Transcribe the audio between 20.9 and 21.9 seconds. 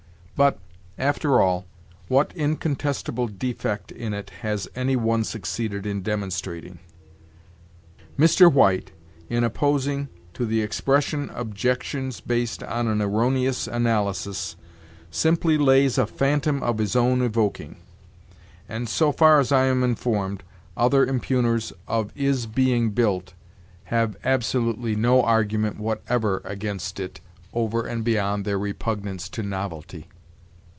impugners